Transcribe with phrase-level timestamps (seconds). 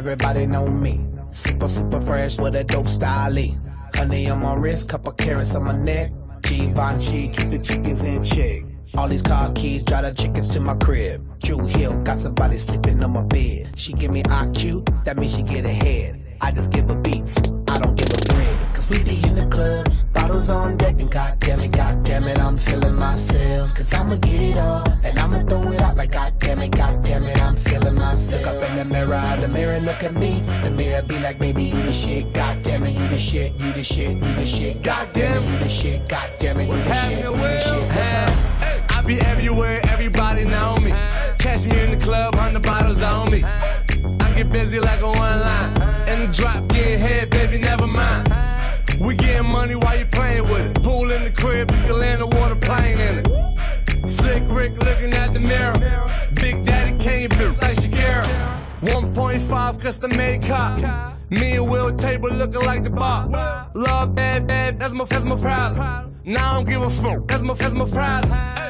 [0.00, 1.06] everybody know me.
[1.30, 3.36] Super, super fresh with a dope style.
[3.94, 6.10] Honey on my wrist, couple carats on my neck.
[6.40, 8.62] Givenchy, keep the chickens in check.
[8.96, 11.22] All these car keys, drive the chickens to my crib.
[11.40, 13.72] Drew Hill, got somebody sleeping on my bed.
[13.76, 16.36] She give me IQ, that means she get ahead.
[16.40, 17.34] I just give her beats,
[18.90, 22.96] we be in the club, bottles on deck, and goddamn it, goddamn it, I'm feeling
[22.96, 23.72] myself.
[23.74, 27.40] Cause I'ma get it all, and I'ma throw it out like goddamn it, goddamn it,
[27.40, 28.44] I'm feeling myself.
[28.44, 30.40] Look up in the mirror, the mirror look at me.
[30.64, 33.84] The mirror be like, baby, you the shit, goddamn it, you the shit, you the
[33.84, 37.32] shit, you the shit, goddamn it, you the shit, goddamn it, you the shit, you
[37.32, 38.90] the shit.
[38.96, 40.90] I be everywhere, everybody know me.
[41.38, 43.44] Catch me in the club, hundred bottles on me.
[43.44, 45.79] I get busy like a one line.
[59.80, 60.78] Custom made cop.
[61.30, 63.70] Me and Will table looking like the bar.
[63.74, 66.16] Love bad, bad, that's my, that's my problem.
[66.24, 68.69] Now I don't give a fuck, that's my, that's my problem.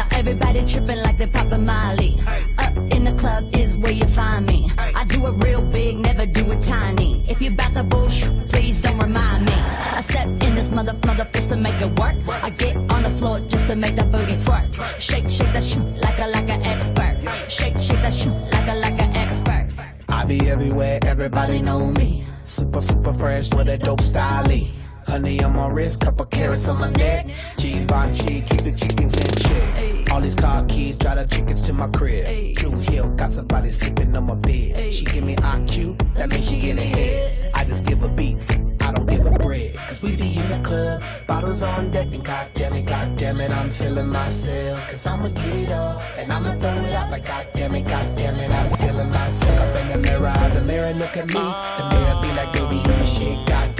[0.00, 2.14] Now everybody tripping like they poppin' Molly.
[2.56, 4.70] Up uh, in the club is where you find me.
[4.78, 7.22] I do it real big, never do it tiny.
[7.28, 9.52] If you bout the bullshit, please don't remind me.
[9.52, 12.14] I step in this mother mother fist to make it work.
[12.42, 14.72] I get on the floor just to make that booty twerk.
[14.98, 17.16] Shake, shake that shit like a like an expert.
[17.50, 19.68] Shake, shake that shit like a like an expert.
[20.08, 22.24] I be everywhere, everybody know me.
[22.44, 24.48] Super, super fresh with a dope style.
[25.10, 27.26] Honey on my wrist, couple carats on my neck.
[27.56, 30.12] Givenchy, keep the chickens in check.
[30.12, 32.54] All these car keys, drive the chickens to my crib.
[32.54, 34.92] Drew Hill, got somebody sleeping on my bed.
[34.92, 37.50] She give me IQ, that means she get ahead.
[37.54, 39.74] I just give her beats, I don't give her bread.
[39.88, 43.70] Cause we be in the club, bottles on deck, and goddamn it, goddamn it, I'm
[43.70, 44.88] feeling myself.
[44.88, 48.50] Cause I'ma get it all, and I'ma throw it out like goddamn it, goddamn it,
[48.52, 49.74] I'm feeling myself.
[49.74, 51.34] Up in the mirror, the mirror look at me.
[51.34, 53.79] The mirror be like, baby, you the shit, goddamn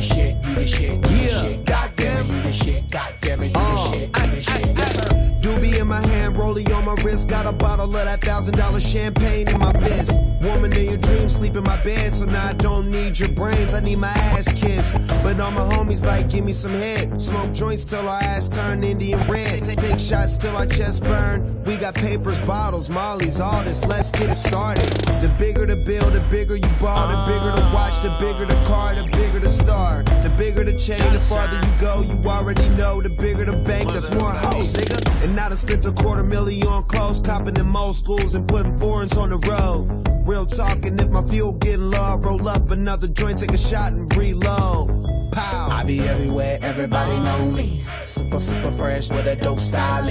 [0.00, 2.52] the shit, you the shit, you the shit, goddamn it, you the uh.
[2.52, 4.78] shit, goddamn it, you the shit, you the shit.
[4.78, 5.40] Yes, sir.
[5.42, 7.28] Doobie in my hand, rollie on my wrist.
[7.28, 10.20] Got a bottle of that thousand dollar champagne in my fist.
[10.40, 12.14] Woman in your dreams, sleep in my bed.
[12.14, 14.96] So now I don't need your brains, I need my ass kissed.
[15.22, 17.20] But all my homies like, give me some head.
[17.20, 19.62] Smoke joints till our ass turn Indian red.
[19.62, 21.62] Take shots till our chest burn.
[21.64, 23.84] We got papers, bottles, mollies, all this.
[23.84, 24.88] Let's get it started.
[25.22, 27.08] The bigger the bill, the bigger you ball.
[27.08, 30.02] The bigger the watch, the bigger the car, the bigger the star.
[30.02, 32.02] The bigger the chain, the farther you go.
[32.02, 33.00] You already know.
[33.02, 35.24] The bigger the bank, that's more hoes, nigga.
[35.24, 38.78] And now I spent a quarter million on clothes, copping in most schools and putting
[38.78, 40.06] foreigns on the road.
[40.26, 43.92] Real talking, if my fuel getting low, I roll up another joint, take a shot
[43.92, 44.88] and reload.
[45.32, 45.68] Pow.
[45.70, 47.84] I be everywhere, everybody know me.
[48.04, 50.08] Super, super fresh with a dope style.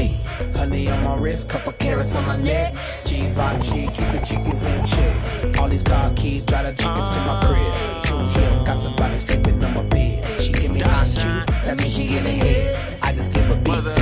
[0.56, 2.74] Honey on my wrist, couple carats on my neck.
[3.06, 5.60] Givenchy, keep the chickens in check.
[5.60, 8.06] All these car keys, drive the chickens to my crib.
[8.06, 10.42] Drew Hill, got somebody sleeping on my bed.
[10.42, 13.00] She give me IQ, that means she give get ahead.
[13.02, 13.99] I just give a beats.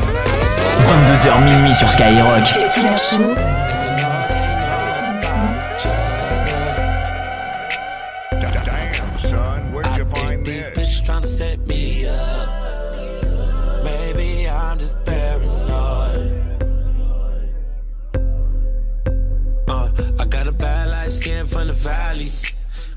[0.58, 2.44] 22h minuit sur Skyrock.
[19.70, 22.30] Uh, I got a bad light skin from the valley.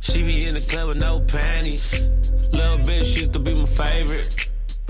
[0.01, 2.09] She be in the club with no panties.
[2.53, 4.40] Little bitch used to be my favorite.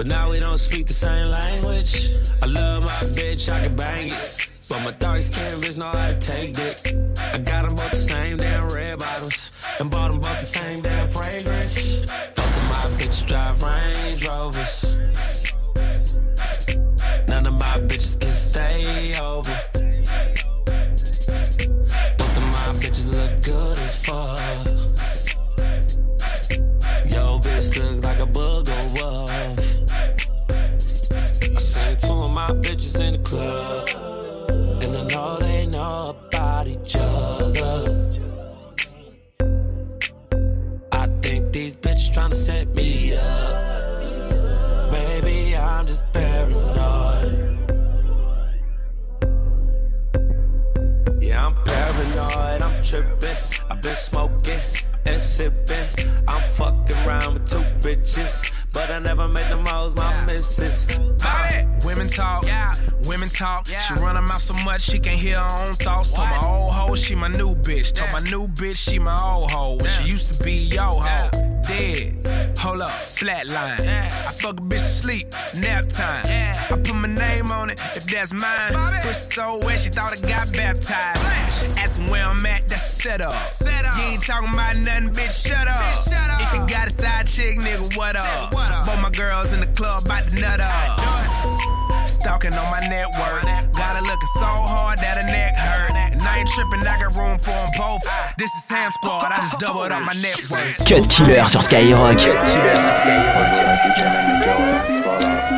[0.00, 2.08] But now we don't speak the same language.
[2.42, 4.48] I love my bitch, I can bang it.
[4.66, 6.86] But my dark bitch know how to take it.
[7.18, 9.52] I got them both the same damn red bottles.
[9.78, 12.06] And bought them both the same damn fragrance.
[12.34, 14.96] Both of my bitches drive Range Rovers.
[17.28, 19.60] None of my bitches can stay over.
[22.16, 24.89] Both of my bitches look good as fuck.
[32.40, 33.88] My bitches in the club.
[34.82, 37.76] And I know they know about each other.
[40.92, 44.92] I think these bitches tryna set me up.
[44.92, 47.32] Maybe I'm just paranoid.
[51.20, 53.40] Yeah, I'm paranoid, I'm tripping.
[53.70, 54.64] I've been smoking
[55.04, 55.88] and sipping.
[56.26, 58.59] I'm fucking around with two bitches.
[58.72, 60.88] But I never make them hoes my missus.
[61.22, 62.72] Uh, women talk, yeah.
[63.04, 63.68] women talk.
[63.68, 63.78] Yeah.
[63.80, 66.14] She run her mouth so much she can't hear her own thoughts.
[66.14, 67.92] Told my old hoe she my new bitch.
[67.92, 69.76] Told my new bitch she my old hoe.
[69.76, 71.30] When she used to be yo hoe.
[71.66, 72.19] Dead.
[72.58, 73.80] Hold up, flatline.
[73.80, 75.28] I fuck a bitch asleep,
[75.60, 76.24] nap time.
[76.26, 78.72] I put my name on it if that's mine.
[79.02, 81.78] Push so wet she thought I got baptized.
[81.78, 83.32] Asking where I'm at, that's a setup.
[83.62, 85.80] You ain't talking about nothing, bitch, shut up.
[86.40, 88.50] If you got a side chick, nigga, what up?
[88.50, 92.08] Both my girls in the club about to nut up.
[92.08, 93.42] Stalking on my network.
[93.72, 95.99] Got her looking so hard that her neck hurt.
[96.20, 98.02] And I ain't tripping, I got room for them both.
[98.36, 100.76] This is Ham Squad, I just doubled up my network.
[100.84, 102.20] Cut Killer sur Skyrock.
[102.20, 105.48] Like you tryna make your ass fall off.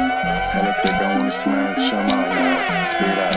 [0.54, 2.86] Hella thick, I wanna smash them all now.
[2.86, 3.34] Speed up,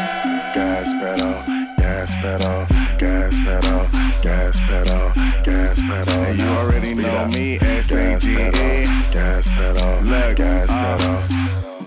[0.53, 1.41] gas pedal,
[1.77, 2.67] gas pedal,
[2.99, 3.87] gas pedal,
[4.21, 5.11] gas pedal,
[5.43, 6.21] gas pedal.
[6.29, 7.33] And you already know up.
[7.33, 8.35] me, Gas S-A-G-E.
[8.35, 11.34] pedal, Gas pedal, Look, gas uh, pedal.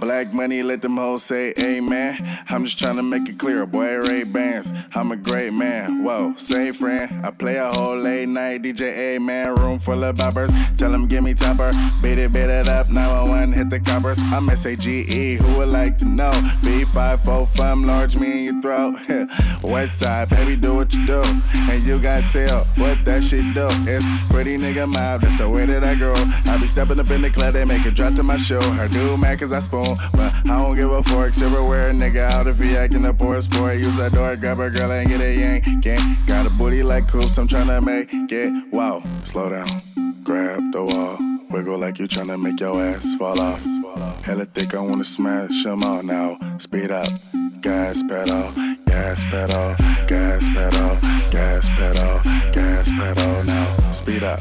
[0.09, 2.17] Black money, let them hoes say amen.
[2.49, 4.73] I'm just trying to make it clear, boy, Ray Bans.
[4.95, 6.03] I'm a great man.
[6.03, 7.27] Whoa, say friend.
[7.27, 9.55] I play a whole late night DJ, amen.
[9.57, 10.51] Room full of boppers.
[10.79, 11.73] Tell them give me topper.
[12.03, 12.89] Beat it, beat it up.
[12.89, 14.19] 911, hit the coppers.
[14.23, 16.31] I'm S-A-G-E, who would like to know?
[16.63, 18.95] B545, large me in your throat.
[19.63, 21.23] West side, baby, do what you do.
[21.69, 23.69] And you got tell what that shit do.
[23.87, 26.15] It's pretty nigga mob, that's the way that I grow.
[26.51, 28.61] I be stepping up in the club, they make it drop to my show.
[28.61, 31.35] Her do mad cause I spoon, but I don't give a fork.
[31.35, 33.77] Silverware, nigga, out if he acting a poor sport.
[33.77, 35.83] Use that door, grab a girl and get a yank.
[35.83, 38.73] Gang, got a booty like coops, I'm tryna make it.
[38.73, 39.67] Wow, slow down,
[40.25, 41.19] grab the wall.
[41.51, 43.65] Wiggle like you tryna make your ass fall off.
[44.25, 46.39] Hella thick, I wanna smash them all now.
[46.59, 47.09] Speed up,
[47.63, 48.53] gas pedal,
[48.85, 49.75] gas pedal,
[50.07, 50.99] gas pedal,
[51.31, 52.21] gas pedal,
[52.53, 53.93] gas pedal now.
[53.93, 54.41] Speed up,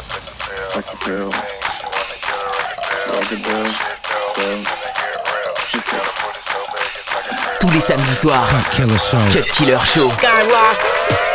[0.00, 1.30] got sex appeal, sex appeal.
[1.30, 3.68] She wanna get a record deal, record deal.
[3.68, 5.54] Shit dope, it's finna get real.
[5.68, 7.58] She got a booty so big it's like a grill.
[7.60, 8.48] Tous les samedis soirs.
[8.50, 9.24] Cut Killer Show.
[9.32, 10.08] Cut Killer Show.
[10.22, 11.29] Yeah.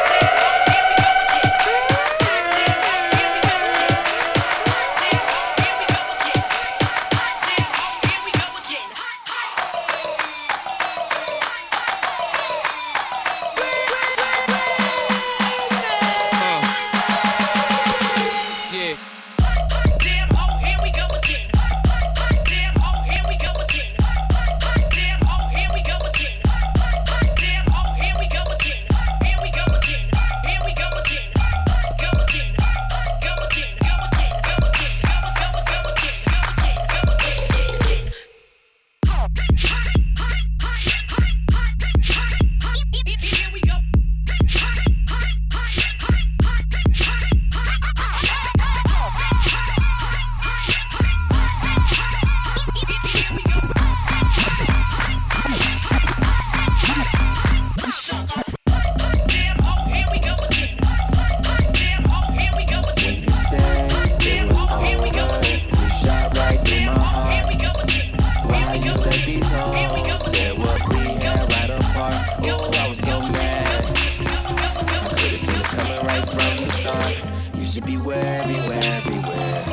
[77.76, 77.90] Start.
[77.90, 79.64] You should beware, beware, beware.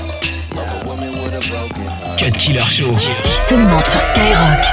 [0.53, 2.19] Of a woman with a broken heart.
[2.19, 2.91] Cut Killer Show.
[2.99, 4.65] C'est seulement sur Skyrock.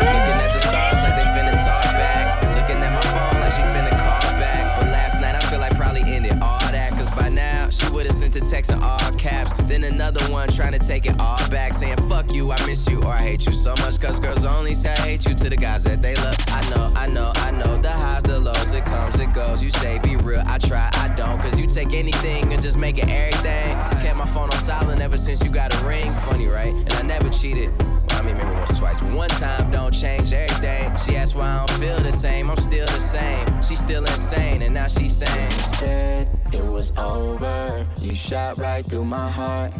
[0.00, 2.42] Looking at the stars like they finna talk back.
[2.56, 4.78] Looking at my phone like she finna call back.
[4.78, 6.92] But last night I feel like probably ended all that.
[6.92, 9.52] Cause by now she would've sent a text in all caps.
[9.66, 12.86] Then Then another one trying to take it all back, saying fuck you, I miss
[12.88, 14.00] you, or I hate you so much.
[14.00, 16.35] Cause girls only say I hate you to the guys that they love.
[16.56, 19.62] I know, I know, I know the highs, the lows, it comes, it goes.
[19.62, 21.38] You say be real, I try, I don't.
[21.42, 23.76] Cause you take anything and just make it everything.
[24.00, 26.10] Kept my phone on silent ever since you got a ring.
[26.26, 26.72] Funny, right?
[26.72, 27.70] And I never cheated.
[28.08, 30.96] I mean, maybe once, twice, but one time don't change everything.
[30.96, 32.50] She asked why I don't feel the same.
[32.50, 33.46] I'm still the same.
[33.60, 37.86] She's still insane, and now she's saying, Said it was over.
[37.98, 39.74] You shot right through my heart.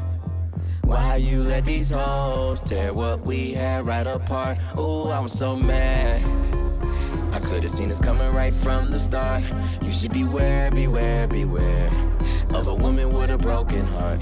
[0.83, 4.59] Why you let these hoes tear what we had right apart?
[4.79, 6.23] Ooh, I'm so mad.
[7.37, 9.45] I could've seen this coming right from the start.
[9.83, 11.91] You should beware, beware, beware
[12.55, 14.21] of a woman with a broken heart.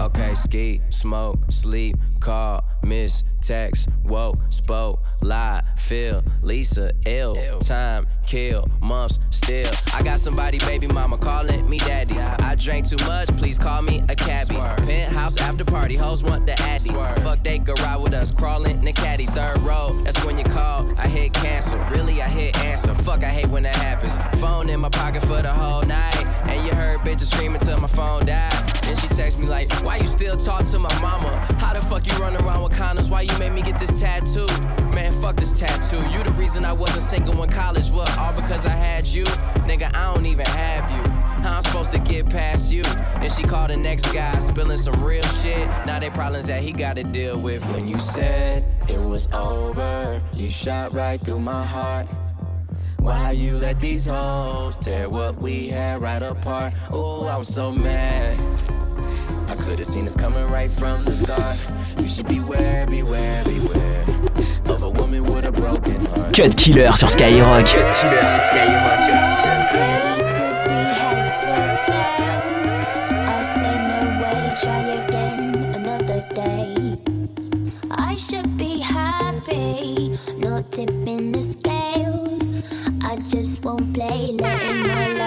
[0.00, 8.66] Okay, ski, smoke, sleep, call, miss, text, woke, spoke, lie, feel, Lisa, ill, time, kill,
[8.80, 9.70] months, still.
[9.92, 12.18] I got somebody, baby mama, calling me daddy.
[12.18, 14.54] I drank too much, please call me a cabbie.
[14.54, 16.88] Penthouse after party, hoes want the addy.
[17.20, 19.26] Fuck, they could ride with us, crawling in the caddy.
[19.26, 20.90] Third row, that's when you call.
[20.96, 22.94] I hit cancel, really, I hit answer.
[22.94, 24.16] Fuck, I hate when that happens.
[24.40, 26.24] Phone in my pocket for the whole night.
[26.48, 28.52] And you heard bitches screaming till my phone died.
[28.82, 31.36] Then she text me like, why you still talk to my mama?
[31.58, 33.10] How the fuck you run around with condoms?
[33.10, 34.46] Why you made me get this tattoo?
[34.94, 36.02] Man, fuck this tattoo.
[36.10, 37.90] You the reason I wasn't single in college.
[37.90, 39.24] What, all because I had you?
[39.66, 41.10] Nigga, I don't even have you.
[41.42, 42.82] How I'm supposed to get past you?
[42.82, 45.66] Then she called the next guy, spilling some real shit.
[45.86, 47.64] Now they problems that he gotta deal with.
[47.72, 52.06] When you said it was over, you shot right through my heart.
[52.98, 56.72] Why you let these hoes tear what we had right apart?
[56.90, 58.38] Ooh, I was so mad.
[59.54, 61.56] I could've seen this coming right from the start.
[62.00, 64.04] You should beware, beware, beware
[64.66, 66.34] of a woman with a broken heart.
[66.34, 67.68] Cut Killer sur Skyrock.
[77.92, 82.50] I should be happy, not tipping the scales.
[83.04, 85.23] I just won't play, letting my life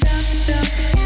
[0.00, 1.01] Yeah.